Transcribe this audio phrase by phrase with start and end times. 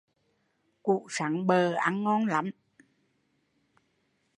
[0.83, 2.51] Củ sắn bợ ăn ngon lắm